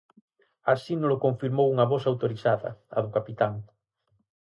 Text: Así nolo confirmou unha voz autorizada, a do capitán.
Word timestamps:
Así 0.73 0.93
nolo 0.97 1.21
confirmou 1.25 1.67
unha 1.73 1.89
voz 1.91 2.03
autorizada, 2.11 2.69
a 2.95 2.97
do 3.03 3.13
capitán. 3.17 3.53